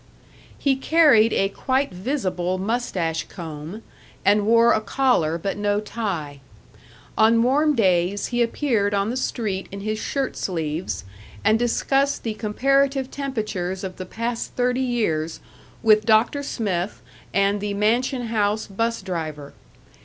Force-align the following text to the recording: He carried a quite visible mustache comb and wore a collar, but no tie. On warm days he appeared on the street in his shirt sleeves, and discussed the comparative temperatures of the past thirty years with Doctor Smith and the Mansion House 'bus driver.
He 0.57 0.77
carried 0.77 1.31
a 1.31 1.47
quite 1.49 1.91
visible 1.91 2.57
mustache 2.57 3.25
comb 3.29 3.83
and 4.25 4.47
wore 4.47 4.73
a 4.73 4.81
collar, 4.81 5.37
but 5.37 5.57
no 5.57 5.79
tie. 5.79 6.39
On 7.19 7.43
warm 7.43 7.75
days 7.75 8.25
he 8.33 8.41
appeared 8.41 8.95
on 8.95 9.11
the 9.11 9.15
street 9.15 9.67
in 9.71 9.81
his 9.81 9.99
shirt 9.99 10.35
sleeves, 10.35 11.03
and 11.43 11.59
discussed 11.59 12.23
the 12.23 12.33
comparative 12.33 13.11
temperatures 13.11 13.83
of 13.83 13.97
the 13.97 14.05
past 14.07 14.53
thirty 14.55 14.81
years 14.81 15.39
with 15.83 16.03
Doctor 16.07 16.41
Smith 16.41 17.03
and 17.31 17.61
the 17.61 17.75
Mansion 17.75 18.25
House 18.29 18.65
'bus 18.65 19.03
driver. 19.03 19.53